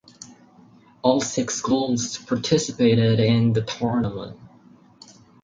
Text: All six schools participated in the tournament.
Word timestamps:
All 1.03 1.21
six 1.21 1.53
schools 1.59 2.17
participated 2.17 3.19
in 3.19 3.53
the 3.53 3.61
tournament. 3.61 4.35